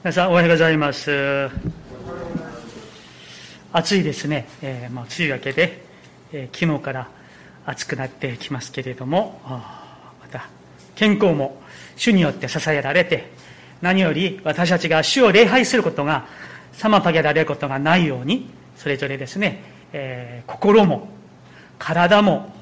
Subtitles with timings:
[0.00, 1.50] 皆さんおはようございます。
[3.72, 5.82] 暑いですね、えー、もう梅雨明けで、
[6.32, 7.08] えー、昨日から
[7.66, 10.48] 暑くなってきますけれどもまた
[10.94, 11.60] 健康も
[11.96, 13.32] 主によって支えられて
[13.82, 16.26] 何より私たちが主を礼拝することが
[16.74, 21.08] 妨げられることがないようにそれぞれですね、えー、心も
[21.76, 22.54] 体も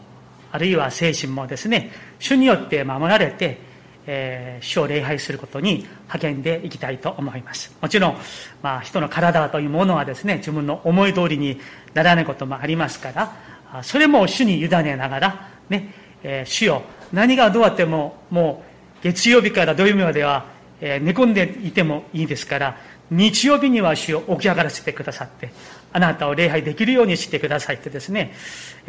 [0.53, 3.66] あるいは精神もですね主によって守られて
[4.07, 7.75] えー、主を礼拝することに励んでいきたいと思います。
[7.81, 8.17] もちろん、
[8.63, 11.61] まあ、人の体というものはですね、自分の思い通りに
[11.95, 18.65] ならないこともありますから、それも主に委ねながら、ね、えー、主よ、何がどうあっても、も
[19.01, 20.47] う、月曜日から土曜日までは、
[20.81, 22.77] えー、寝込んでいてもいいですから、
[23.11, 25.51] 日曜日には主を起き上がらせてくださって、
[25.93, 28.35] あなたを礼拝できるようにしてくださいってですね、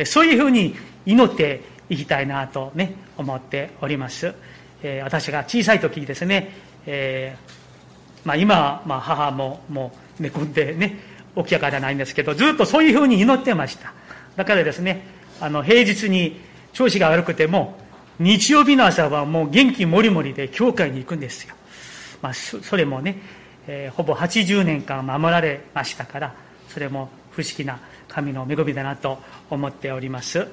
[0.06, 0.76] そういうふうに
[1.06, 4.34] 祈っていきたいなとね、思っております。
[4.84, 6.52] えー、私が小さい時ですね、
[6.86, 11.00] えー、まあ、今、まあ、母ももう寝込んでね
[11.36, 13.94] 起き上がらないんですけどずっとそういうふうに祈ってました。
[14.36, 15.04] だからですね
[15.40, 16.40] あの平日に
[16.74, 17.78] 調子が悪くても
[18.20, 21.56] 日曜日の朝はもう元気もりもりで教会に行くんですよ、
[22.22, 23.18] まあ、それもね、
[23.68, 26.36] えー、ほぼ80年間守られましたから
[26.70, 29.20] それも不思議な神の恵みだなと
[29.50, 30.48] 思っております、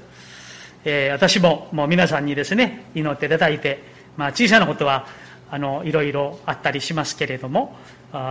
[0.84, 5.06] えー、私ももう皆さんにですね祈っていただいてまあ、小さなことは
[5.50, 7.76] あのいろいろあったりしますけれども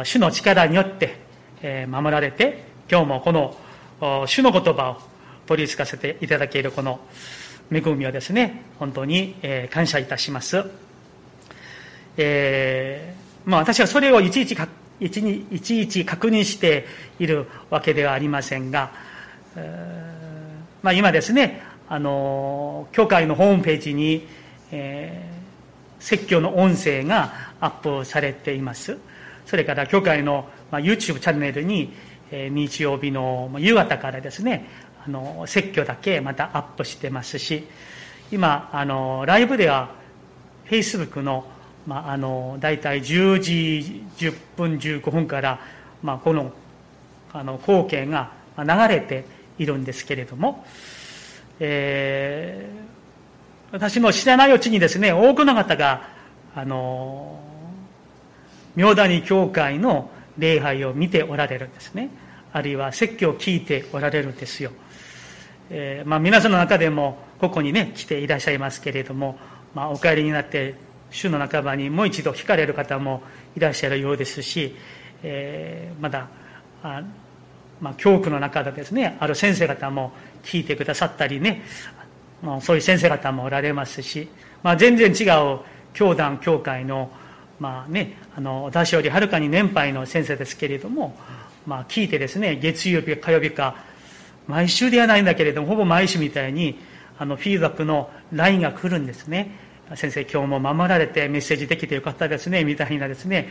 [0.03, 1.17] 主の力によって、
[1.61, 3.55] えー、守られて今日もこの
[4.27, 4.97] 主の言葉を
[5.45, 6.99] 取り付かせていただけるこの
[7.71, 10.65] 恵みをですね本当に、えー、感謝いたします、
[12.17, 14.57] えー、まあ、私はそれをいちいち
[14.99, 16.85] いちいちいち確認して
[17.19, 18.91] いるわけではありませんが、
[20.81, 24.27] まあ、今ですねあの教会のホームページに、
[24.71, 25.32] えー
[26.03, 28.97] 説教の音声がアップされています。
[29.45, 31.93] それから教会の YouTube チャンネルに
[32.29, 34.67] 日曜日の夕方からですね、
[35.07, 37.65] あの説教だけまたアップしてますし、
[38.33, 39.91] 今、あのライブでは
[40.69, 41.45] Facebook の,、
[41.87, 45.61] まあ、あの大体10時10分15分から、
[46.01, 46.51] まあ、この
[47.31, 49.23] あの光景が流れて
[49.57, 50.65] いるんですけれども、
[51.61, 53.02] えー
[53.73, 56.07] 私の知らないうちにですね、多くの方が、
[56.53, 57.39] あの、
[58.75, 62.11] 明谷教会の礼拝を見ておられるんですね。
[62.51, 64.71] あるいは説教を聞いておられるんですよ。
[65.71, 69.39] えー、まあ皆さんの中でも、ここにね、来ていらっしゃいますけれども、
[69.73, 70.75] まあお帰りになって、
[71.09, 73.23] 週の半ばにもう一度聞かれる方も
[73.55, 74.75] いらっしゃるようですし、
[75.23, 76.27] えー、まだ、
[76.83, 77.01] あ
[77.81, 80.11] まあ、教区の中でですね、ある先生方も
[80.43, 81.63] 聞いてくださったりね、
[82.43, 84.27] まあ、そういう先生方もおられますし、
[84.61, 85.23] まあ、全然違
[85.55, 85.59] う
[85.93, 87.09] 教団教会の,、
[87.59, 91.15] まあね、あの私よりはるかに年配の先生ですけれども、
[91.65, 93.75] まあ、聞いてですね月曜日か火曜日か
[94.47, 96.77] 毎週ではないんだけれどもほぼ毎週みたいに
[97.17, 99.63] あのフィードバックの LINE が来るんですね。
[99.95, 103.49] 先生今日も守られてメッセージできてよかったですねみたいなですね、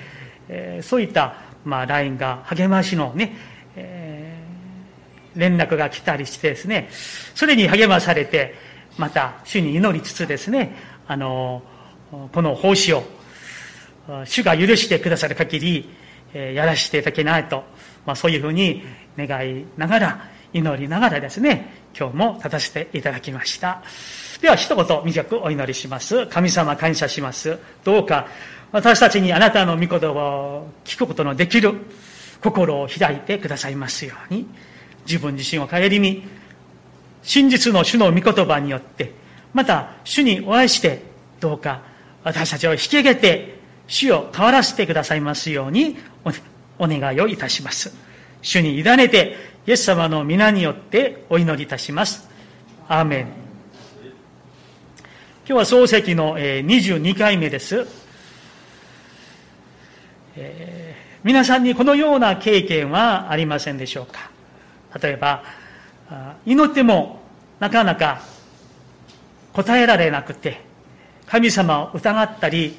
[0.48, 3.36] えー、そういった、まあ、LINE が励ましのね、
[3.76, 6.88] えー、連絡が来たりしてですね
[7.34, 8.54] それに励まされて
[8.98, 10.76] また主に祈りつつですね、
[11.06, 11.62] あの、
[12.32, 13.02] この奉仕を、
[14.24, 15.90] 主が許してくださる限り、
[16.34, 17.64] えやらせていただけないと、
[18.06, 18.82] まあ、そういうふうに
[19.16, 23.82] 願いながら、祈りながらですね、今日も立たせていただきました。
[24.40, 26.26] では一言短くお祈りします。
[26.26, 27.58] 神様感謝します。
[27.84, 28.26] どうか
[28.72, 31.74] 私たちにあなたの御言葉を聞くことのできる
[32.42, 34.46] 心を開いてくださいますように、
[35.06, 36.24] 自分自身を顧み、
[37.22, 39.12] 真実の主の御言葉によって、
[39.52, 41.02] また主にお会いして、
[41.40, 41.82] どうか
[42.24, 45.96] 私たちを引き上げて、主を変わらせてくださいますように
[46.78, 47.94] お願いをいたします。
[48.40, 52.28] 主に委ねて、イエス様の皆によってお祈りいたします。
[52.88, 53.26] アーメン。
[55.44, 57.86] 今日は漱石の22回目です。
[60.36, 64.30] えー、皆さんにこのような経験はありませんでしょうか
[65.00, 65.44] 例えば、
[66.44, 67.20] 祈っても
[67.60, 68.22] なかなか
[69.52, 70.60] 答えられなくて、
[71.26, 72.76] 神様を疑ったり、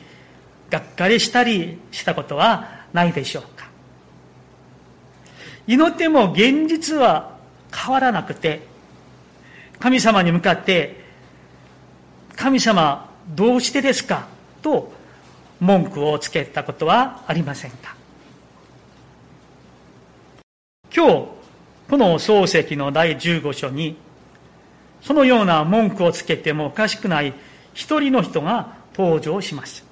[0.69, 3.67] がっかりしたりしたことはないでしょうか。
[5.67, 7.37] 祈っても現実は
[7.73, 8.67] 変わらなくて、
[9.79, 11.03] 神様に向かって、
[12.35, 14.27] 神様どうしてですか
[14.61, 14.91] と
[15.59, 17.95] 文句をつけたことはありませんか
[20.93, 21.27] 今日、
[21.93, 23.95] この漱石の第15章に、
[25.03, 27.35] そのような文句をつけてもおかしくない
[27.75, 29.85] 一人の人が登場します。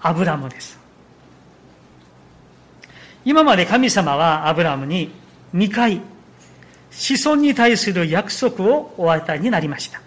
[0.00, 0.78] アブラムです。
[3.22, 5.12] 今まで神様はアブラムに
[5.54, 6.00] 2回、
[6.90, 10.00] 子孫に対する約束をお与えになりました。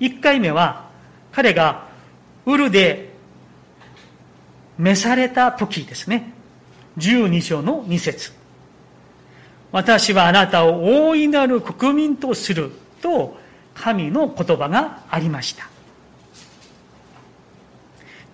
[0.00, 0.88] 1回目は、
[1.30, 1.88] 彼が
[2.46, 3.12] ウルで
[4.78, 6.32] 召された時ですね。
[6.96, 8.39] 12章の2節
[9.72, 13.38] 私はあなたを大いなる国民とすると
[13.74, 15.68] 神の言葉がありました。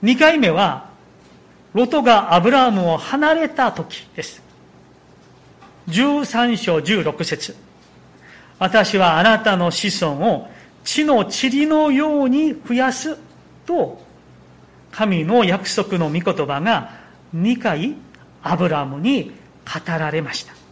[0.02, 0.90] 2回目は、
[1.72, 4.42] ロトがアブラームを離れた時です。
[5.88, 7.54] 13章16節
[8.58, 10.48] 私はあなたの子孫を
[10.84, 13.16] 地の塵のように増やす
[13.66, 14.02] と、
[14.90, 16.92] 神の約束の御言葉が
[17.34, 17.94] 2回
[18.42, 19.32] アブラムに
[19.64, 20.65] 語られました。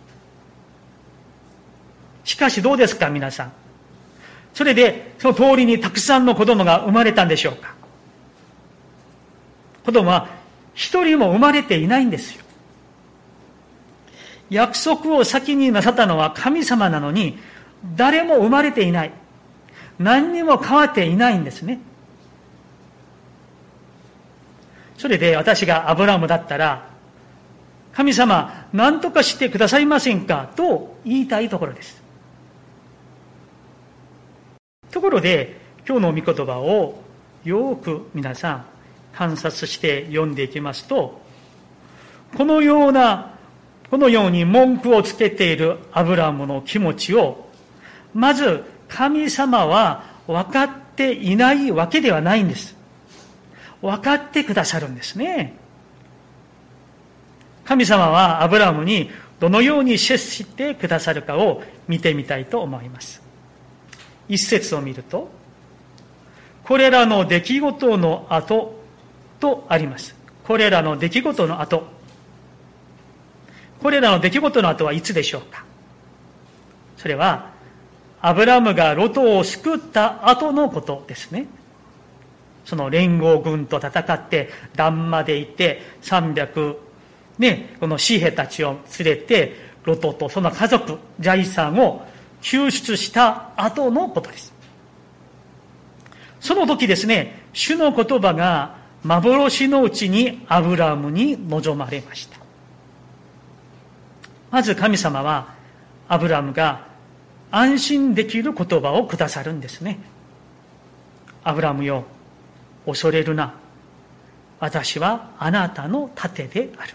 [2.24, 3.52] しかしどうですか皆さん。
[4.54, 7.74] それで、その通りにたくさんの子供が生まれたんでしょうか
[9.84, 10.28] 子供は
[10.74, 12.44] 一人も生まれていないんですよ。
[14.50, 17.38] 約束を先になさったのは神様なのに、
[17.96, 19.12] 誰も生まれていない。
[19.98, 21.80] 何にも変わっていないんですね。
[24.96, 26.88] それで私がアブラムだったら、
[27.92, 32.03] 神様、何とかしてくださいませんかと言いたいところです。
[34.94, 35.56] ところで、
[35.88, 37.02] 今日の御言葉を
[37.44, 38.64] よく皆さん
[39.12, 41.20] 観察して読んでいきますと、
[42.36, 43.34] このような、
[43.90, 47.48] このように文句をつけているアブラムの気持ちを、
[48.14, 52.76] まず神様は分かっていないわけではないんです。
[53.82, 55.56] 分かってくださるんですね。
[57.64, 59.10] 神様はアブラムに
[59.40, 63.23] どのように接してくださるかを見てみたいと思います。
[64.28, 65.30] 一節を見ると、
[66.64, 68.80] これらの出来事の後
[69.38, 70.14] とあります。
[70.44, 71.84] これらの出来事の後。
[73.82, 75.64] これらの出来事の後はいつでしょうか
[76.96, 77.50] それは、
[78.22, 81.46] アブラムがロトを救った後のことですね。
[82.64, 86.76] その連合軍と戦って、ダンマで行って、300、
[87.38, 92.06] ね、この紙幣たちを連れて、ロトとその家族、財産を
[92.44, 94.52] 救出した後のことです。
[96.40, 102.36] その時ですね、主の言葉が幻のうちにアブラムに望まれました。
[104.50, 105.54] まず神様は
[106.06, 106.86] アブラムが
[107.50, 109.98] 安心できる言葉をくださるんですね。
[111.44, 112.04] アブラムよ、
[112.84, 113.54] 恐れるな。
[114.60, 116.92] 私はあなたの盾である。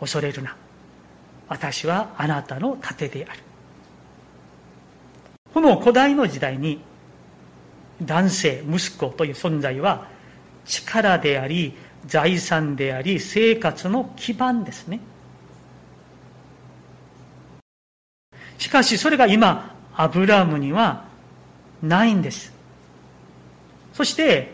[0.00, 0.56] 恐れるな。
[1.48, 3.40] 私はあなたの盾である。
[5.54, 6.80] この古代の時代に
[8.02, 10.06] 男性、息子という存在は
[10.64, 11.74] 力であり、
[12.06, 15.00] 財産であり、生活の基盤ですね。
[18.58, 21.04] しかしそれが今、アブラムには
[21.82, 22.52] ないんです。
[23.94, 24.52] そして、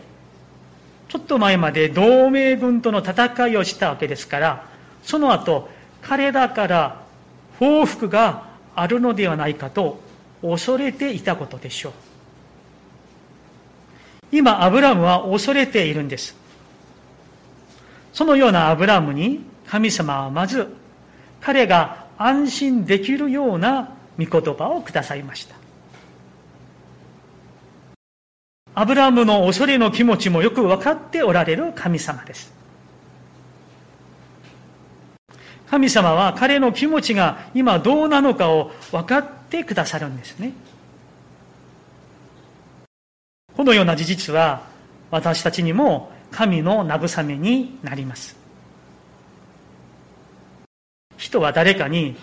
[1.07, 4.67] ちょっと前まで同盟軍との戦いをしたわけですから、
[5.03, 5.69] その後、
[6.01, 7.01] 彼らから
[7.59, 9.99] 報復があるのではないかと
[10.41, 11.93] 恐れていたことでしょう。
[14.31, 16.35] 今、アブラムは恐れているんです。
[18.13, 20.67] そのようなアブラムに神様はまず、
[21.41, 25.55] 彼が安心できるような御言葉をくださいました。
[28.73, 32.53] アブラムの恐れの気持ちもよく分かっておられる神様です。
[35.69, 40.53] 神様は彼の気持ちが今どうなのかを分かってくださるんですね。
[43.55, 44.63] このような事実は
[45.11, 48.35] 私たちにも神の慰めになります。
[51.17, 52.15] 人は誰かに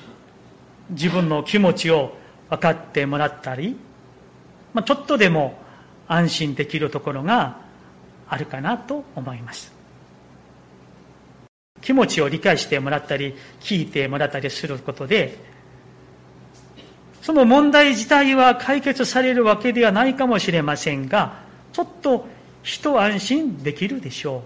[0.90, 2.14] 自分の気持ちを
[2.50, 3.76] 分かってもらったり、
[4.74, 5.58] まあ、ちょっとでも
[6.06, 7.56] 安心できるところが
[8.28, 9.81] あるかなと思います。
[11.82, 15.36] 気持ちを理解してもらったり、聞いてもらったりすることで、
[17.20, 22.26] その問題自体は解決されるわけではないかもしれませんが、ちょっと
[22.62, 24.42] 一安心できるでしょ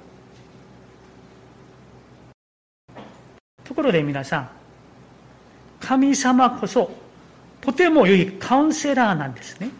[2.95, 2.99] う。
[3.65, 4.51] ところで皆さん、
[5.81, 6.91] 神様こそ
[7.61, 9.71] とても良いカウンセラーなんですね。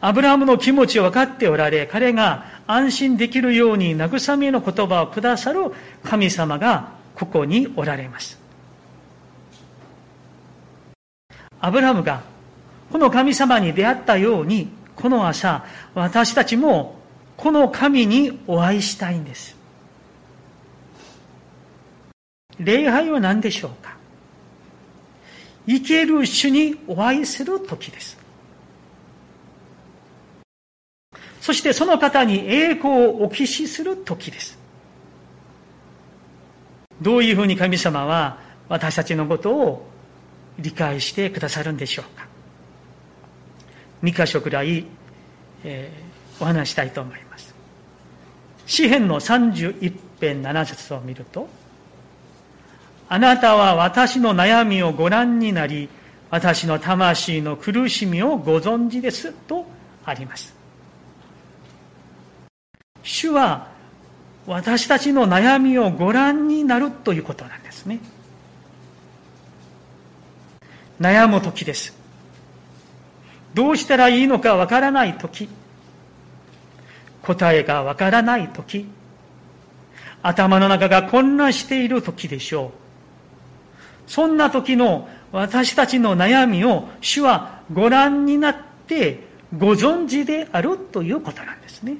[0.00, 8.38] アブラハムの気持ちを分かっておられ、彼が安心できるように慰めの言葉をくださる神様がここにおられます。
[11.60, 12.22] アブラムが
[12.90, 16.96] この神様に出会ったように、この朝、私たちも
[17.36, 19.56] この神にお会いしたいんです。
[22.58, 23.96] 礼拝は何でしょうか？
[25.66, 28.16] 生ける主にお会いする時です。
[31.44, 34.58] そしてその方に栄光をお期しする時です。
[37.02, 39.86] どういうふうに神様は私たちのことを
[40.58, 42.26] 理解してくださるんでしょうか。
[44.04, 44.86] 2箇所くらい、
[45.64, 47.54] えー、お話したいと思います。
[48.64, 51.46] 詩篇の31編7節を見ると、
[53.06, 55.90] あなたは私の悩みをご覧になり、
[56.30, 59.66] 私の魂の苦しみをご存知ですと
[60.06, 60.53] あります。
[63.04, 63.68] 主は
[64.46, 68.00] 私たちの悩みをご覧になるということなんですね。
[71.00, 71.94] 悩む時です。
[73.52, 75.48] どうしたらいいのかわからない時、
[77.22, 78.86] 答えがわからない時、
[80.22, 82.72] 頭の中が混乱している時でしょ
[84.08, 84.10] う。
[84.10, 88.56] そんな時の私たちの悩みを主はご覧になっ
[88.86, 89.20] て
[89.56, 91.96] ご存知であるということなんですね。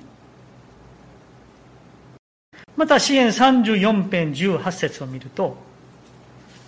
[2.76, 5.56] また、支援34編18節を見ると、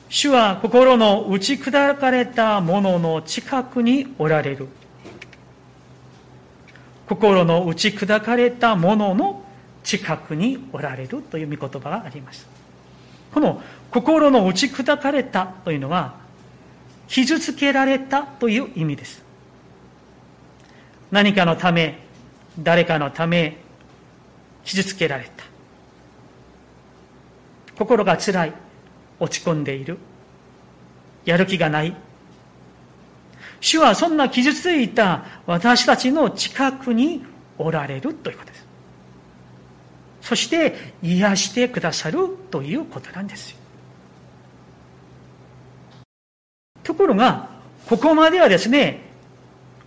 [0.08, 4.68] 主は心の打ち砕かれたものの近くにおられる。
[7.08, 9.42] 心の打ち砕かれたものの
[9.82, 12.46] 近くにおられるという御言葉があります。
[13.32, 16.14] この心の打ち砕かれたというのは、
[17.08, 19.22] 傷つけられたという意味です。
[21.10, 21.98] 何かのため、
[22.58, 23.58] 誰かのため、
[24.64, 25.55] 傷つけられた。
[27.78, 28.52] 心が辛い、
[29.20, 29.98] 落ち込んでいる、
[31.24, 31.94] やる気がない。
[33.60, 37.24] 主はそんな傷ついた私たちの近くに
[37.58, 38.66] おられるということです。
[40.20, 43.56] そして癒してくださるということなんです。
[46.82, 47.48] ところが、
[47.88, 49.02] ここまではですね、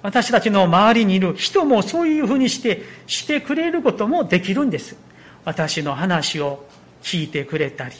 [0.01, 4.95] 私たちの周りにいる人もそういうふうにして、してくれることもできるんです。
[5.43, 6.65] 私の話を
[7.01, 7.95] 聞いてくれたり、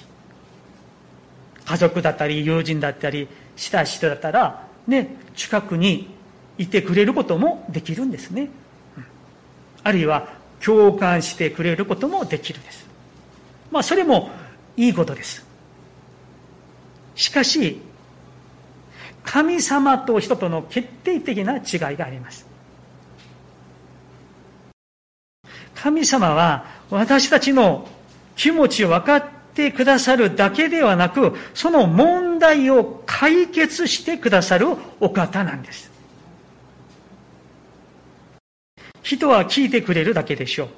[1.65, 6.10] 家族だったり、友人だったり、した人だったら、ね、近くに
[6.58, 8.50] いてくれることもできるんですね。
[9.84, 10.27] あるいは、
[10.63, 12.86] 共感してくれることもできるです。
[13.72, 14.29] まあ、それも
[14.75, 15.46] いいことです。
[17.15, 17.82] しかし、
[19.24, 22.48] 神様と人との決定的な違いがあります。
[25.75, 27.88] 神様は私たちの
[28.39, 34.67] 気持ち分かってくださるだけではなく、その問題を解決してくださる
[35.01, 35.91] お方なんです。
[39.03, 40.69] 人は聞いてくれるだけでしょう。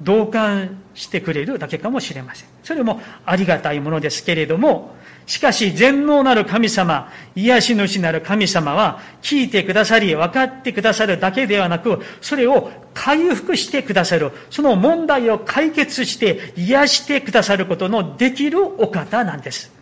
[0.00, 2.48] 同感してくれるだけかもしれません。
[2.64, 19.72] それもありがたいものですけれども、しかし全能なる神様、癒し主なる神様は聞いてくださり、分かってくださるだけではなく、それを回復してくださる、その問題を解決して癒してくださることのできるお方なんです。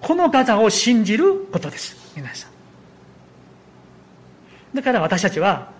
[0.00, 1.96] この方を信じることです。
[2.16, 2.50] 皆さん。
[4.74, 5.72] だから私たちは、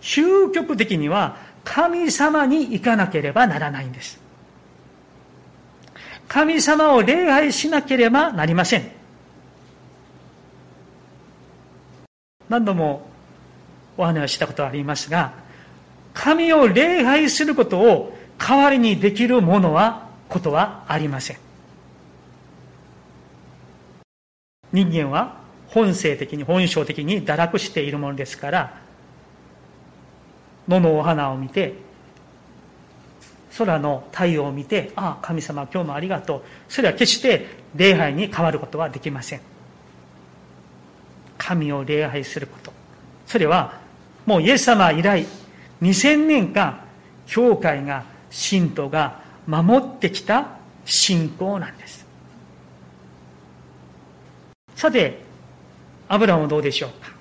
[0.00, 4.25] 究極的には神様に行かなければならないんです。
[6.28, 8.90] 神様を礼拝しなければなりません。
[12.48, 13.08] 何度も
[13.96, 15.32] お話ししたことがありますが、
[16.14, 21.38] 神を礼拝することを代わりにできるものは、ことはありません。
[24.72, 28.80] 人間は本性的に、本性的に堕落しているものですから、
[30.68, 31.85] 野のお花を見て、
[33.58, 36.42] 空の太陽を見て、ああ、神様今日もありがとう。
[36.68, 39.40] それは決して礼拝に変わることはできません。
[41.38, 42.72] 神を礼拝すること。
[43.26, 43.80] それは、
[44.24, 45.26] もうイエス様以来、
[45.82, 46.80] 2000年間、
[47.26, 50.48] 教会が、信徒が守ってきた
[50.84, 52.06] 信仰なんです。
[54.74, 55.22] さて、
[56.08, 57.16] アブラムはどうでしょうか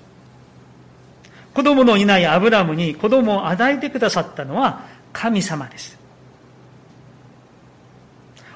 [1.53, 5.97] 子供のいないアブラムに子供を与えてくださったのは神様です。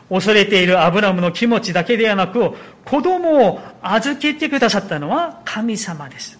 [0.09, 6.39] 恐れているアブラムの気持ちだけではなく、子供を預けてくださったのは神様です。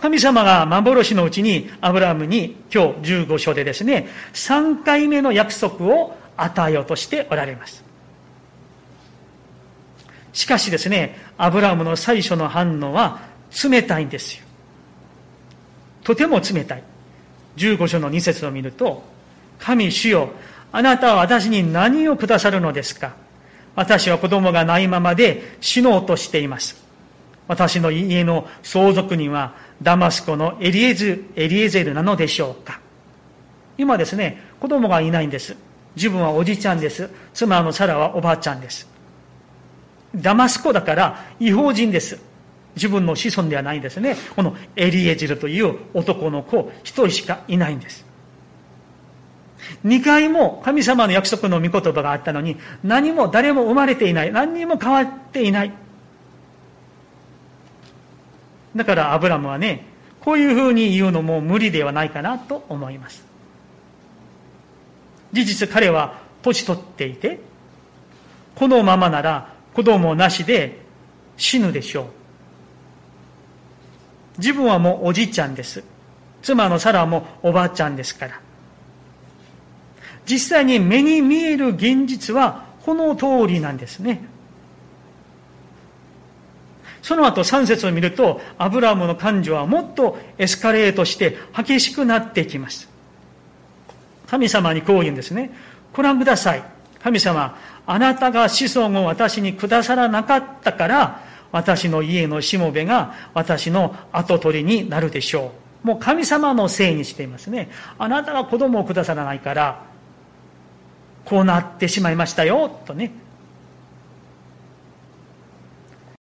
[0.00, 7.82] 神様が幻のうちにアブラムに今日15章でですね、3回目の約束を与えようとしておられます。
[10.34, 13.20] しかしですね、アブラムの最初の反応は
[13.64, 14.44] 冷たいんですよ。
[16.04, 16.82] とても冷たい。
[17.56, 19.02] 15章の2節を見ると、
[19.58, 20.30] 神主よ、
[20.72, 23.14] あなたは私に何をくださるのですか？
[23.74, 26.82] 私は子供がないままで死のうとしています。
[27.48, 32.80] 私の家の相続人はダマスコのエリエズエリエゼルなのでしょうか？
[33.78, 35.54] 今ですね、子供がいないんです。
[35.94, 37.10] 自分はおじちゃんです。
[37.34, 38.88] 妻のサラはおばあちゃんです。
[40.14, 42.18] ダマスコだから違法人です。
[42.74, 44.16] 自分の子孫ではないんですね。
[44.34, 48.05] このエリエジルという男の子一人しかいないんです。
[49.84, 54.32] 二回も神様の約束の御言葉があったのに、何も誰も生まれていない。
[54.32, 55.72] 何にも変わっていない。
[58.74, 59.86] だからアブラムはね、
[60.20, 63.24] こういうふうに言うのも無理ではないかなと思います。
[65.32, 67.40] 事実彼は年取っていて、
[68.54, 70.80] このままなら子供なしで
[71.36, 72.06] 死ぬでしょう。
[74.38, 75.84] 自分はもうおじいちゃんです。
[76.42, 78.40] 妻のサラもおばあちゃんですから。
[80.26, 84.22] 実際に目に見える現実はこの通りなんですね。
[87.02, 92.88] その後3節を見ると、アブラムの感情はもっとエスカレートして激しくなっていきます。
[94.26, 95.52] 神様にこう言うんですね。
[95.92, 96.64] ご覧ください。
[97.00, 97.56] 神様、
[97.86, 105.52] あなたが子孫を私にくださらなかったから、私の家のしもべが私の跡取りになるでしょ
[105.84, 105.86] う。
[105.86, 107.70] もう神様のせいにしていますね。
[107.98, 109.84] あなたが子供をくださらないから、
[111.26, 113.12] こうなってしまいましたよ、とね。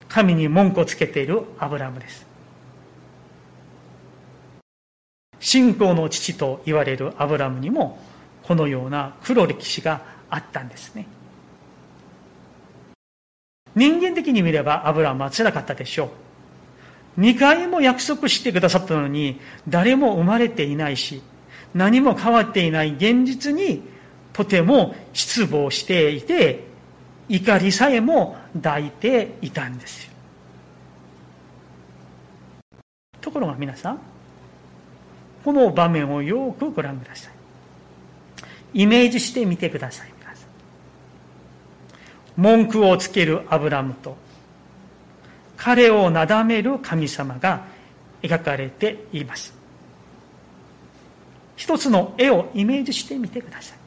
[0.08, 2.26] 神に文句をつけているアブラムです。
[5.46, 8.00] 信仰の父と言われるアブラムにも
[8.42, 11.08] このような黒歴史があったんですね
[13.76, 16.10] 人間的に見ればアブラムは辛かったでしょ
[17.18, 21.22] う2回も約束してくださったのに誰も生まれていないし
[21.76, 23.84] 何も変わっていない現実に
[24.36, 26.66] とても失望していて
[27.30, 30.12] 怒りさえも抱いていたんですよ
[33.22, 34.00] ところが皆さん
[35.46, 38.82] この場面をよくご覧ください。
[38.82, 40.16] イメージしてみてください。
[42.36, 44.18] 文句をつけるアブラムと、
[45.56, 47.66] 彼をなだめる神様が
[48.22, 49.54] 描かれています。
[51.56, 53.85] 一つの絵をイメージしてみてください。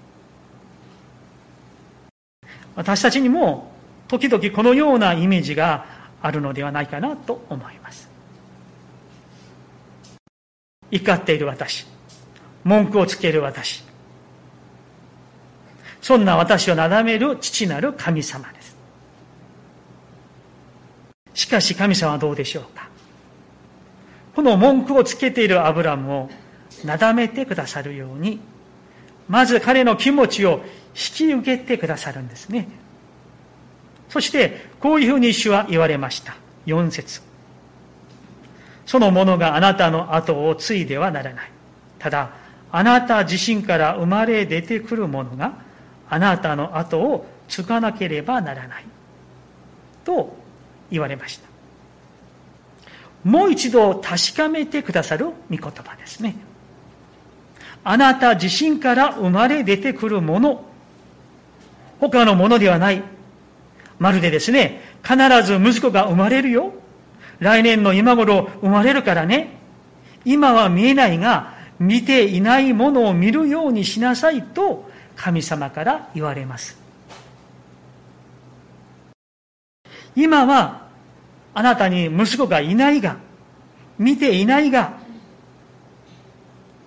[2.78, 3.72] 私たちにも
[4.06, 5.84] 時々このようなイメージが
[6.22, 8.08] あるのではないかなと思います。
[10.92, 11.88] 怒っている私、
[12.62, 13.82] 文句をつける私、
[16.00, 18.76] そんな私をなだめる父なる神様です。
[21.34, 22.88] しかし神様はどうでしょうか？
[24.36, 26.30] この文句をつけているアブラムを
[26.84, 28.38] なだめてくださるように、
[29.28, 30.62] まず彼の気持ちを
[30.98, 32.66] 引き受けてくださるんですね。
[34.08, 36.34] そして、こういうふうに主は言われました。
[36.66, 37.22] 4節
[38.84, 41.50] そのものがあなたの後を継いではならない。
[41.98, 42.30] ただ、
[42.72, 45.52] あなた自身から生まれ出てくるものが
[46.10, 48.84] あなたの後を継がなければならない。
[50.04, 50.34] と
[50.90, 51.48] 言われました。
[53.24, 56.36] もう一度確かめてくださる御言葉ですね。
[57.84, 60.64] あなた自身から生まれ出てくるもの、
[62.00, 63.02] 他のものではない。
[63.98, 66.72] まるでですね、必ず息子が生まれるよ。
[67.40, 69.58] 来年の今頃生まれるからね。
[70.24, 76.78] 今は見えないが、見ていないものを見るようにしなさいと神様から言われます。
[80.16, 80.88] 今は
[81.54, 83.16] あなたに息子がいないが、
[83.98, 84.98] 見ていないが、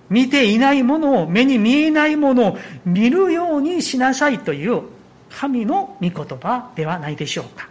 [0.09, 4.83] 見ていないものを、目に見えないものを見るようにしなさいという
[5.31, 7.67] 神の御言葉ではないでしょうか。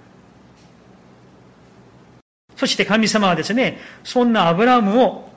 [2.56, 5.30] そして神様はですね、そんなアブラムを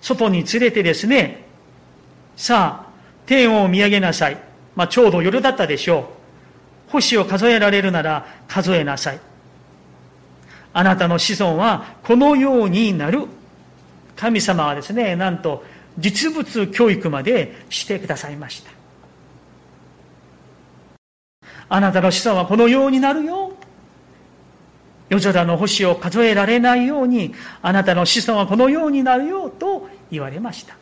[0.00, 1.44] 外に連れてですね、
[2.36, 2.92] さあ、
[3.26, 4.38] 天を見上げなさい。
[4.76, 6.10] まあ、ちょうど夜だったでしょ
[6.88, 6.92] う。
[6.92, 9.20] 星を数えられるなら数えなさい。
[10.72, 13.26] あなたの子孫はこのようになる。
[14.16, 15.64] 神様はですね、なんと
[15.98, 18.73] 実物教育までしてくださいました。
[21.68, 23.52] あなたの子孫はこのようになるよ。
[25.08, 30.76] 夜空の星を数えられないように、あなたの子孫はこのようになるよと言われました。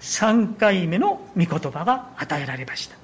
[0.00, 2.96] 3回目の御言葉が与えられました。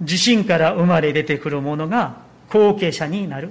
[0.00, 2.16] 自身から生まれ出てくるものが
[2.48, 3.50] 後継者になる。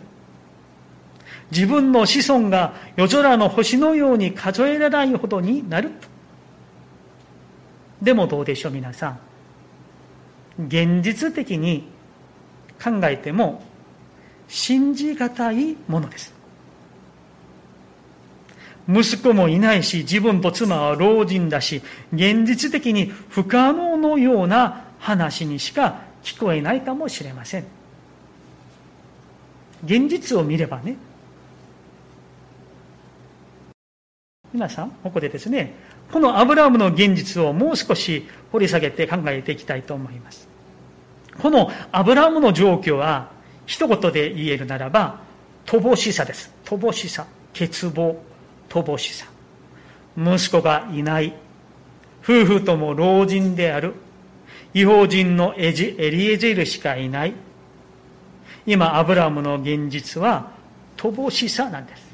[1.51, 6.16] 自分の子孫が夜空の星のように数えられないほどになると。
[8.01, 9.19] でもどうでしょう皆さん。
[10.67, 11.87] 現実的に
[12.83, 13.63] 考えても
[14.47, 16.33] 信じがたいものです。
[18.89, 21.81] 息子もいないし、自分と妻は老人だし、
[22.13, 27.65] 現実的に不可能のような話にしか聞こえないかもしれません。
[29.83, 30.95] 現実を見ればね。
[34.53, 35.73] 皆さん、ここでですね、
[36.11, 40.47] このアブラムの現実をもう少し掘り下げて考えていきたいと思います。
[41.37, 43.29] このアブラムの状況は、
[43.65, 45.19] 一言で言えるならば、
[45.65, 46.53] 乏しさです。
[46.65, 48.15] 乏しさ、欠乏、
[48.69, 49.27] 乏しさ。
[50.17, 51.33] 息子がいない。
[52.23, 53.93] 夫婦とも老人である。
[54.73, 57.33] 違法人のエジエリエゼルしかいない。
[58.65, 60.51] 今、アブラムの現実は、
[60.97, 62.07] 乏しさなんです。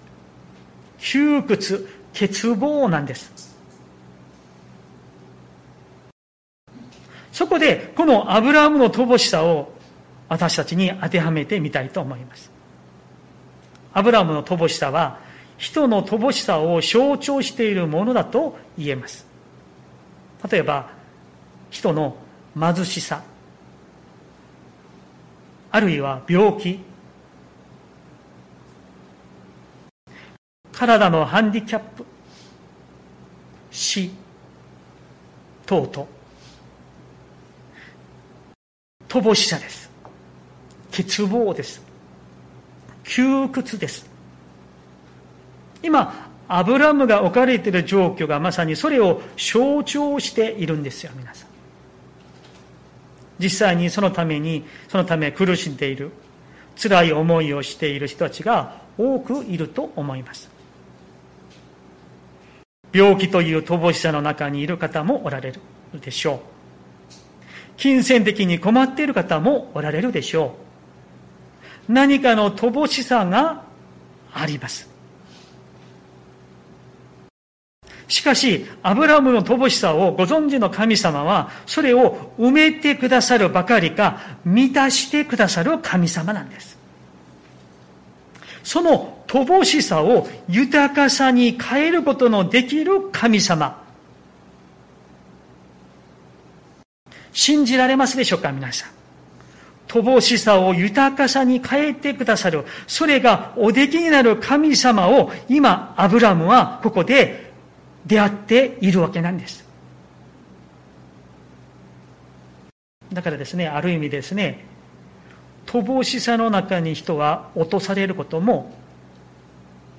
[0.99, 3.52] 窮屈、欠乏なんです。
[7.33, 9.73] そこで、このアブラハムの乏しさを
[10.29, 12.51] 私たちに当てはめてみたいと思います。
[13.91, 15.19] アブラハムの乏しさは、
[15.57, 19.25] 人の乏しさを象徴しているものだと言えます。
[20.49, 20.91] 例えば、
[21.71, 22.15] 人の
[22.55, 23.23] 貧しさ、
[25.71, 26.79] あるいは病気、
[30.71, 32.05] 体のハンディキャップ、
[33.71, 34.11] 死、
[35.65, 36.07] 等々、
[39.21, 39.91] 乏しさです。
[40.91, 41.81] 欠乏です。
[43.03, 44.09] 窮屈です。
[45.83, 51.49] 今、アブラムが置かれている状況がまさにそれを象徴しているんですよ、皆さん。
[53.39, 56.11] 実際にそのために、そのため苦しんでいる、
[56.75, 60.49] 辛い思いをしている人たちが多くいると思います。
[62.91, 65.59] 病気という乏しさの中にいる方もおられる
[65.99, 66.52] でしょう。
[67.83, 70.55] 金銭的に困っている方もおられるでしょ
[71.89, 71.91] う。
[71.91, 73.63] 何かの乏しさが
[74.33, 74.89] あります。
[78.07, 86.77] しかし、アブラムの乏しさをご存知の神様は、それを埋めてくださるばかりか、満たしてくださる神様なんです。
[88.63, 93.82] その乏しさを豊かさに変えることのできる神様。
[97.33, 98.89] 信じられますでしょうか、皆さん。
[99.87, 102.63] 乏しさを豊かさに変えてくださる。
[102.87, 107.51] それがおできになる神様を今、アブラムはここで
[108.05, 109.63] 出会っているわけなんです。
[113.11, 114.65] だからですね、ある意味ですね、
[115.67, 118.73] 乏しさの中に人は落とされることも、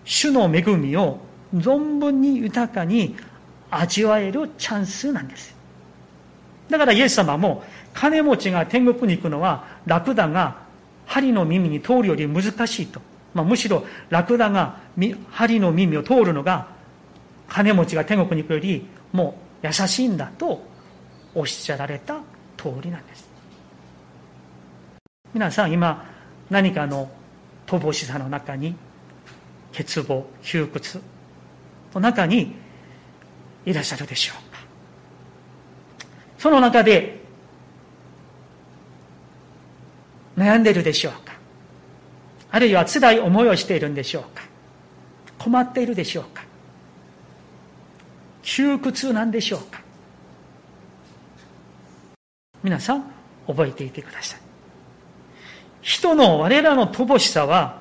[0.04, 1.18] 主の恵みを
[1.54, 3.16] 存分に豊かに
[3.70, 5.53] 味わえるチャンスなんです。
[6.70, 10.62] だからイエス様も、金持ちが天国に行くのはラクダが
[11.06, 13.00] 針の耳に通るより難しいと。
[13.34, 14.78] まあ、むしろラクダが
[15.30, 16.68] 針の耳を通るのが
[17.48, 20.62] 金持ちが天国に行くよりもう優しいんだと
[21.34, 22.20] おっしゃられた
[22.56, 23.28] 通りなんです
[25.32, 26.04] 皆さん今
[26.48, 27.10] 何かの
[27.66, 28.76] 乏しさの中に
[29.76, 31.02] 欠乏窮屈
[31.92, 32.54] の中に
[33.66, 34.53] いらっしゃるでしょう
[36.44, 37.20] その中で
[40.36, 41.32] 悩んでいるでしょうか？
[42.50, 44.42] あるいは辛い思いをしているんでしょうか？
[45.38, 46.44] 困っているでしょうか？
[48.42, 49.80] 窮屈なんでしょうか？
[52.62, 53.04] 皆さん
[53.46, 54.40] 覚えていてください。
[55.80, 57.80] 人の我らの乏しさは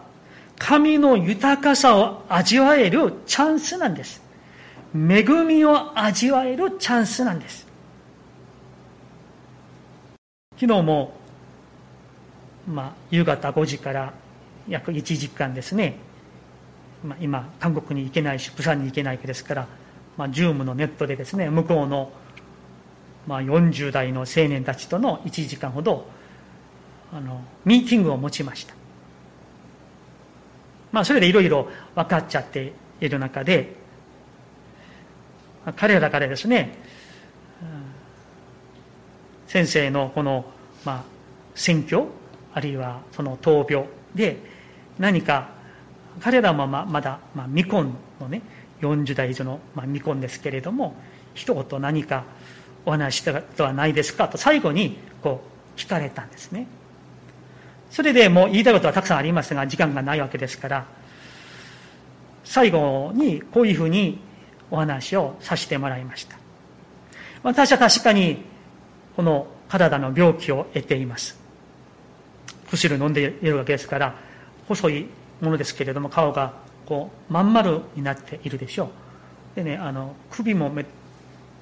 [0.58, 4.23] 神の豊かさを味わえるチャンスなんです。
[4.95, 7.62] 恵みを味わえるチャンスなんです。
[10.63, 11.13] 昨日も、
[12.67, 14.13] まあ、夕方5時から
[14.69, 15.97] 約1時間ですね、
[17.04, 19.67] まあ、今韓国に行けないし釜山に行けないわけですから
[20.15, 22.12] まあ、ジュームのネットでですね向こうの、
[23.28, 26.08] まあ、40代の青年たちとの1時間ほど
[27.12, 28.76] あのミーティングを持ちました、
[30.91, 33.76] まあ、それでいろいろ分かっちゃっている中で、
[35.76, 36.78] 彼らからですね
[39.47, 40.45] 先生のこの、
[40.86, 41.04] まあ、
[41.56, 42.06] 選挙
[42.54, 44.38] あるいはその闘病で
[45.00, 45.50] 何か
[46.19, 48.41] 彼らもまだ、まあ、未婚のね
[48.82, 50.96] 40代以上の、まあ、未婚ですけれども
[51.34, 52.26] 一言何か
[52.86, 55.41] お話したことはないですかと最後にこ
[55.76, 56.67] う聞かれたんですね
[57.89, 60.86] それでもう言いたいことはたくさんありますが時間がないわけですから
[62.43, 64.19] 最後にこういうふうに
[64.69, 66.38] お話をさせてもらいました。
[67.43, 68.43] 私は確かに
[69.15, 71.36] この体の病気を得ています。
[72.70, 74.16] 薬を飲んでいるわけですから、
[74.68, 75.08] 細い
[75.42, 76.54] ものですけれども、顔が
[76.86, 78.92] こう、まん丸になっているでしょ
[79.56, 79.56] う。
[79.56, 80.86] でね、あの、首もめ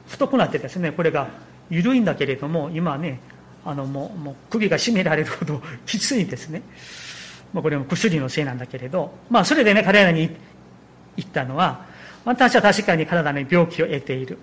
[0.09, 1.29] 太くなってですね、これが
[1.69, 3.21] 緩いんだけれども、今はね、
[3.63, 6.63] あの、もう、もう首が絞められるほど きついですね。
[7.53, 10.29] まあ、これも薬のせいなんだけれど、まあ、それでね、彼らに
[11.15, 11.85] 言ったのは、
[12.25, 14.37] 私は確かに体に病気を得ている。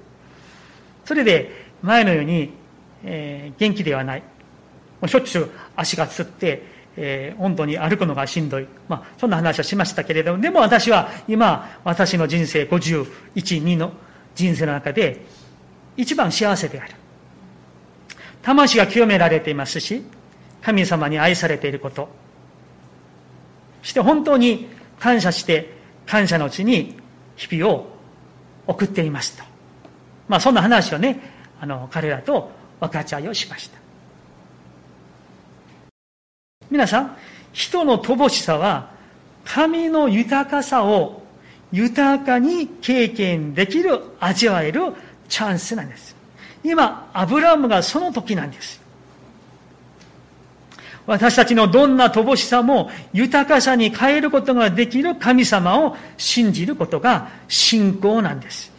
[1.04, 2.50] それで、前のように、
[3.04, 4.20] えー、元気ではない。
[4.20, 6.62] もうしょっちゅう足がつって、
[6.96, 8.66] えー、本当に歩くのがしんどい。
[8.88, 13.06] まあ、そんな話はしましたけれども、でも私は今、私の人生51、
[13.62, 13.92] 2の
[14.34, 15.24] 人生の中で、
[15.96, 16.94] 一番幸せである。
[18.42, 20.02] 魂が清められていますし、
[20.62, 22.08] 神様に愛されていること。
[23.82, 25.72] そして本当に感謝して、
[26.06, 26.96] 感謝のうちに
[27.36, 27.86] 日々を
[28.66, 29.44] 送っていますと。
[30.28, 31.20] まあそんな話をね、
[31.60, 33.78] あの、彼らと分かち合いをしました。
[36.70, 37.16] 皆さん、
[37.52, 38.90] 人の乏しさは、
[39.44, 41.22] 神の豊かさを
[41.72, 44.92] 豊かに経験できる、味わえる
[45.28, 46.14] チャンスなんです。
[46.62, 48.80] 今、アブラムがその時なんです。
[51.06, 58.70] 私たちのどんな乏しさも豊かさに変えることができる神様を信じることが信仰なんです。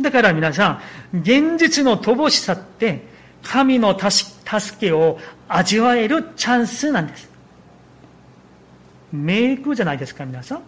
[0.00, 0.80] だから皆さ
[1.12, 3.02] ん、現実の乏しさって
[3.42, 7.28] 神の助けを味わえるチャンスなんです。
[9.12, 10.62] メイクじゃないですか、皆さん。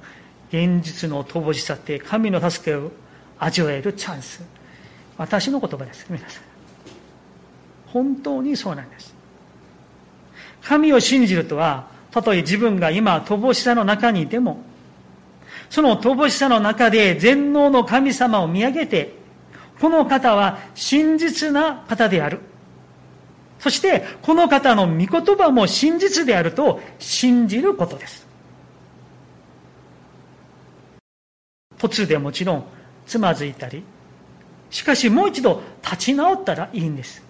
[0.49, 2.90] 現実の乏しさって神の助けを
[3.38, 4.43] 味わえるチャンス。
[5.16, 6.43] 私の言葉です、皆さん。
[7.87, 9.14] 本当にそうなんです。
[10.62, 14.62] 神を信じるとは、たとえ自分が今、乏しさの中にいても、
[15.69, 19.20] その乏しさの中で全能の神様を見上げて、
[19.81, 22.40] この方は真実な方である。
[23.59, 28.27] そして、この方の御言葉も真実であると信じることです。
[31.79, 32.64] 途中でもちろん
[33.07, 33.83] つまずいたり、
[34.71, 37.23] しかしもう一度立ち直ったらいいんです。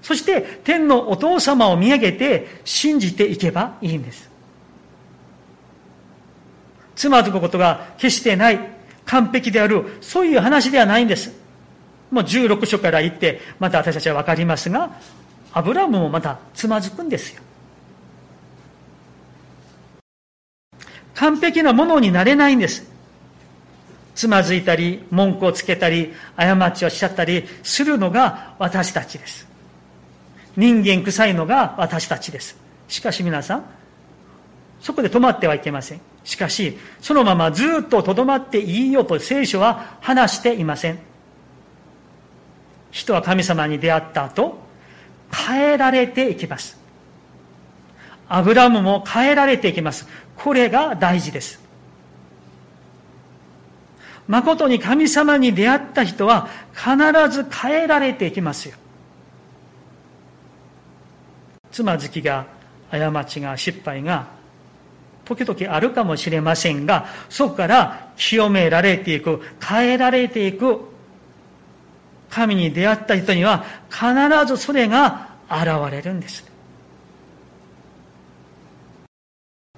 [0.00, 4.30] そして天のお父様を見上げて信じていけばいいんです。
[6.96, 8.58] つまずくことが決してない、
[9.04, 11.41] 完璧である、そういう話ではないんです。
[12.12, 14.90] もう16章から言って、また私たちは分かりますが、
[15.52, 17.42] アブラムもまたつまずくんですよ。
[21.14, 22.86] 完璧なものになれないんです。
[24.14, 29.48] つまずいたり、文句をつけたり、過ちをしちゃったりするのが私たちです。
[30.56, 32.58] 人間臭いのが私たちです。
[32.88, 33.64] しかし皆さん、
[34.82, 36.00] そこで止まってはいけません。
[36.24, 41.11] しかし、そのままずっと留まっていいよと聖書は話していません。
[42.92, 44.58] 人は神様に出会った後、
[45.34, 46.78] 変えられていきます。
[48.28, 50.06] アブラムも変えられていきます。
[50.36, 51.60] これが大事です。
[54.28, 56.96] 誠に神様に出会った人は必
[57.28, 58.76] ず変えられていきますよ。
[61.72, 62.46] つまずきが、
[62.90, 64.26] 過ちが、失敗が、
[65.24, 70.91] 時々あるかもしれませんが、そこから清められていく、変えられていく、
[72.32, 74.06] 神に出会った人には必
[74.46, 76.50] ずそれが現れるんです。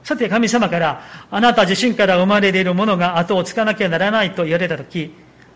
[0.05, 5.13] さて神様から、あなた自身から生まれているものが後をつかなきゃならないと言われたとき、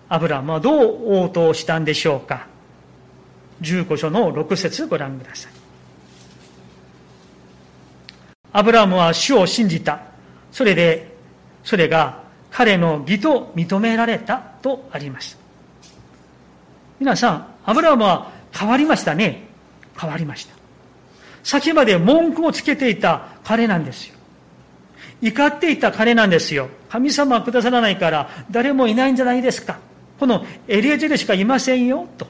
[0.09, 2.49] アブラムはどう応答したんでしょうか。
[3.61, 5.53] 15章の6節ご覧ください。
[8.53, 10.01] アブラムは主を信じた。
[10.51, 11.15] それで、
[11.63, 15.38] それが彼の義と認められたとあります。
[16.99, 19.45] 皆さん、アブラムは変わりましたね。
[19.99, 20.55] 変わりました。
[21.43, 24.15] 先まで文句をつけていた彼なんですよ。
[25.21, 26.69] 怒っていた彼なんですよ。
[26.89, 29.79] 神様はくださらないから誰もいないんじゃないですか。
[30.19, 32.27] このエリエゼルしかいませんよ、と。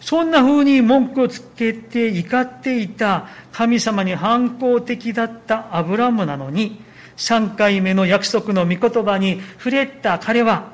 [0.00, 6.82] そんな風に文句をつけて怒っていた神様に反抗的だったアブラムなのに、
[7.16, 10.73] 3回目の約束の御言葉に触れた彼は、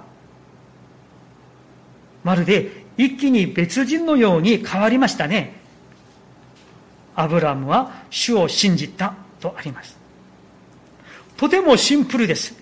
[2.24, 5.60] まるで一気に別人のように変わりましたね。
[7.14, 9.96] アブラムは主を信じたとあります。
[11.36, 12.54] とてもシンプルです。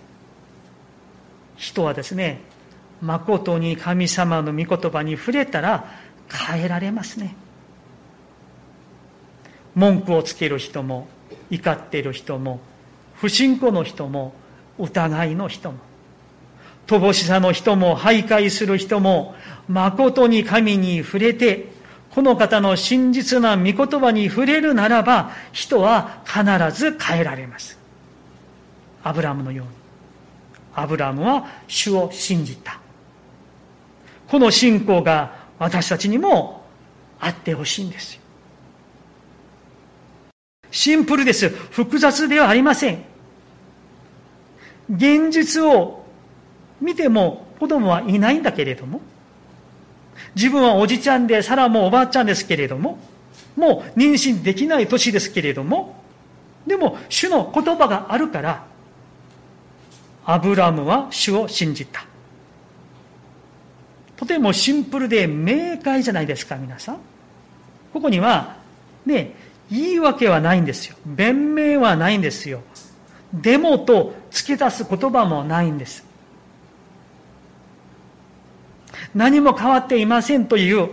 [1.56, 2.40] 人はですね、
[3.00, 5.84] 誠に神様の御言葉に触れたら
[6.30, 7.34] 変えられますね。
[9.74, 11.08] 文句をつける人も、
[11.50, 12.60] 怒っている人も、
[13.14, 14.32] 不信仰の人も、
[14.78, 15.78] 疑いの人も、
[16.88, 19.35] 乏しさの人も、徘徊する人も、
[19.68, 21.68] 誠に神に触れて、
[22.11, 26.42] この方の真実な御言葉に触れるならば、人は必
[26.77, 27.79] ず変えられます。
[29.05, 29.72] アブラムのように。
[30.74, 32.81] アブラムは主を信じた。
[34.29, 36.64] この信仰が私たちにも
[37.20, 38.20] あってほしいんですよ。
[40.70, 41.48] シンプルです。
[41.48, 43.03] 複雑ではありません。
[44.90, 45.97] 現実を
[46.80, 49.00] 見ても子供はいないんだけれども、
[50.34, 52.98] 自分はおじちゃんで、サラもおばあちゃんですけれども、
[53.56, 56.02] もう妊娠できない年ですけれども、
[56.66, 58.64] でも主の言葉があるから、
[60.24, 62.04] アブラムは主を信じた。
[64.16, 66.98] とてもシンプルで明快じゃないですか、皆さん。
[67.92, 68.56] ここには、
[69.06, 69.32] ね、
[69.70, 70.96] 言い訳はないんですよ。
[71.06, 72.60] 弁明はないんですよ。
[73.32, 76.07] でもと付け出す言葉もないんです。
[79.14, 80.90] 何も変わっていませんという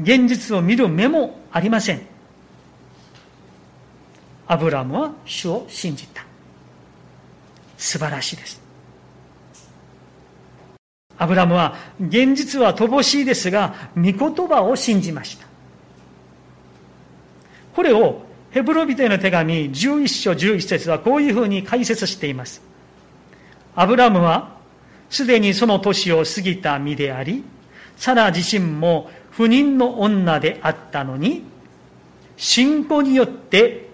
[0.00, 2.02] 現実を見る目もありません。
[4.46, 6.24] アブラムは主を信じた。
[7.76, 8.60] 素晴らしいです。
[11.16, 15.46] アブラムは現実は乏しいですが、御言葉を信じました。
[17.74, 22.62] これをヘブロビテの手紙11章11節はこういうふうに解説しています。
[23.74, 24.56] アブラムは
[25.14, 27.44] すでにその年を過ぎた身であり、
[27.96, 31.44] サラ自身も不妊の女であったのに、
[32.36, 33.90] 信仰によって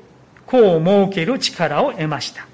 [0.46, 2.46] 子を設ける力を得ました。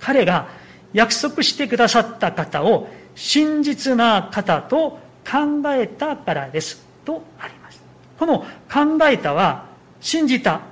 [0.00, 0.48] 彼が
[0.94, 4.98] 約束してくださった方を真実な方と
[5.30, 6.82] 考えたからです。
[7.04, 7.82] とあります。
[8.18, 8.38] この
[8.72, 9.66] 考えたは
[10.00, 10.62] 信じた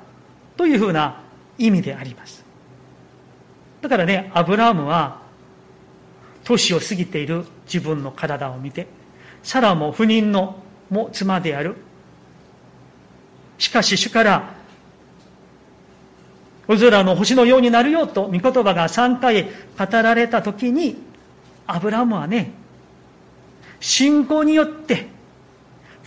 [0.56, 1.20] というふうな
[1.58, 2.42] 意味であります。
[3.82, 5.21] だからね、アブラハムは
[6.44, 8.86] 年を過ぎている自分の体を見て、
[9.42, 10.56] サラも不妊の
[10.90, 11.76] も妻である。
[13.58, 14.54] しかし主から、
[16.68, 19.50] 夜空の星のようになるよと御言葉が3回語
[20.02, 20.96] られた時に、
[21.66, 22.52] アブラムはね、
[23.80, 25.06] 信仰によって、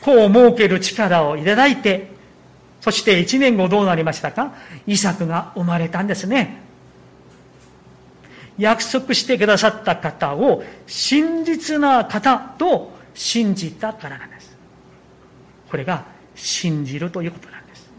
[0.01, 2.13] 子を設ける力をいただいて、
[2.81, 4.53] そして1年後どうなりましたか？
[4.85, 6.61] イサクが生まれたんですね。
[8.57, 14.55] 約束してくださった方を真実な方と信じたからなんです。
[15.69, 17.89] これが信じるということなんです。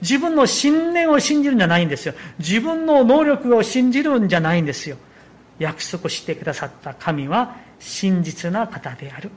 [0.00, 2.14] 自分の信念を信じるんじゃないんですよ。
[2.38, 4.96] 自分の能力を信じるんじゃないんですよ。
[5.58, 9.30] 約束してくださった神は真実な方である。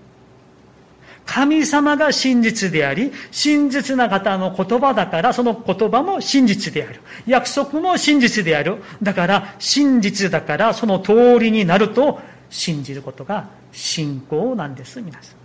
[1.25, 7.01] 神様が真実であり、真実な方の言葉だから、その言葉も真実である。
[7.25, 8.83] 約束も真実である。
[9.01, 15.35] だから、真実だから、その通りになると信じることが信仰なんです、皆さん。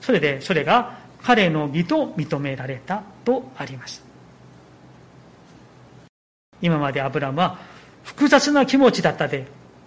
[0.00, 4.02] それで、それが彼の義と認められたとあります。
[6.60, 7.58] 今までアブラムは
[8.04, 9.46] 複雑な気持ちだったで、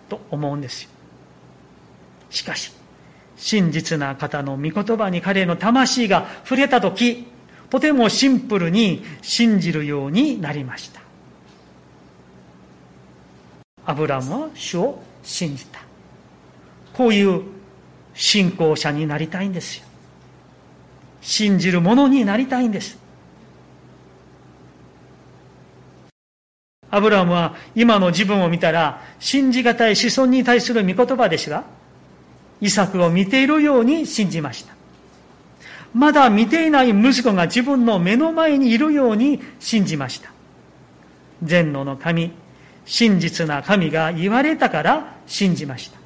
[0.09, 0.89] と思うんですよ。
[2.29, 2.71] しかし、
[3.37, 7.25] 真実な方の御言葉に彼の魂が触れたとき、
[7.69, 11.01] とてもシンプルに信じるようになりました。
[13.85, 15.79] アブラムは主を信じた。
[16.93, 17.43] こういう
[18.13, 19.85] 信仰者になりたいんですよ。
[21.21, 22.97] 信じる者になりたいんです。
[26.89, 31.65] アブラムは今の自分を見たら信じがたい子孫に対する御言葉ですが、
[32.61, 34.73] イサクを見ているように信じました。
[35.93, 40.29] まだ見ていない息子が自分の目の前にいるように信じました。
[41.41, 42.31] 全能の神、
[42.85, 45.97] 真実な神が言われたから信じました。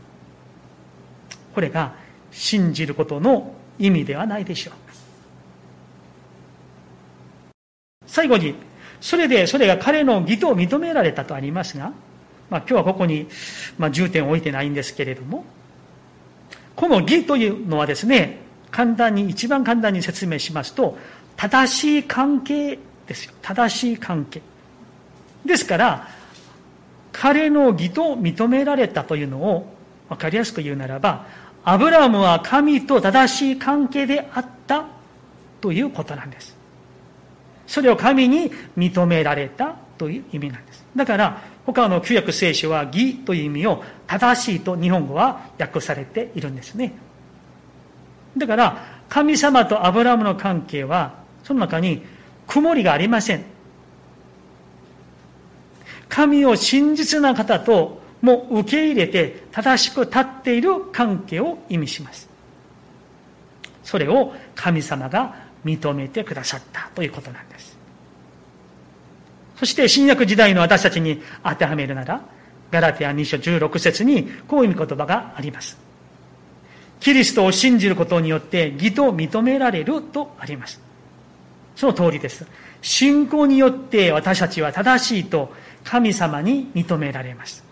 [1.56, 1.94] これが
[2.32, 4.74] 信じることの意味ではないでしょう。
[8.06, 8.56] 最後に、
[9.02, 11.94] それでそれが彼の義と認められたとありますが、
[12.50, 13.28] まあ、今日はここに、
[13.78, 15.46] まあ、重点を置いてないんですけれども、
[16.80, 18.38] この義というのはですね、
[18.72, 20.98] 簡単に、一番簡単に説明しますと、
[21.36, 23.34] 正しい関係ですよ。
[23.42, 24.42] 正しい関係。
[25.44, 26.08] ですから、
[27.12, 29.76] 彼の義と認められたというのを
[30.08, 31.26] 分かりやすく言うならば、
[31.66, 34.86] アブラムは神と正しい関係であった
[35.60, 36.56] ということなんです。
[37.68, 40.86] それを神に認められたという意味なんです。
[40.96, 46.94] だから、他の旧約聖書は義という意味を正しいと日本語は訳されているんですね。
[48.38, 52.04] だから、神様とアブラムの関係は、その中に
[52.48, 53.44] 曇りがありません。
[56.08, 62.28] 神を真実な方とも受け入れて正しく立っている関係を意味します。
[63.84, 65.36] それを神様が
[65.66, 67.79] 認めてくださったということなんです。
[69.60, 72.22] そして新約時代の私たちに当てはめるなら、
[72.72, 75.78] ガラティア2章16節にこういう言葉があります。
[77.02, 80.80] キリストを信じることによって義と認められるとあります。
[81.76, 82.46] その通りです。
[82.82, 85.54] 信仰によって私たちは正しいと
[85.84, 87.64] 神様に認められます。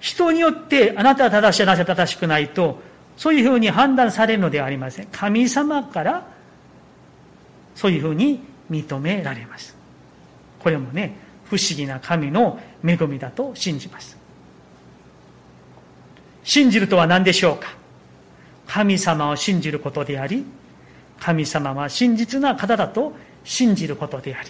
[0.00, 2.80] 人によってあなたは正しい、あなたは正しくないと
[3.18, 5.08] そういうふうに判断されるのではありません。
[5.12, 6.26] 神様から
[7.74, 9.73] そういうふうに認められます。
[10.64, 14.16] これもね、不思議な神の恵みだと信じます。
[16.42, 17.68] 信じるとは何でしょうか？
[18.66, 20.44] 神様を信じることであり、
[21.20, 23.12] 神様は真実な方だと
[23.44, 24.48] 信じることであり、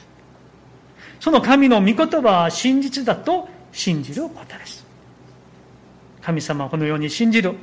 [1.18, 4.86] その神の御言葉は真実だと信じることです。
[6.22, 7.54] 神様はこのように信じる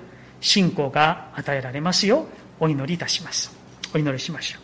[0.42, 2.24] 信仰が与えられますよ
[2.60, 3.56] うお祈りいたします。
[3.96, 4.61] お祈りしましょう。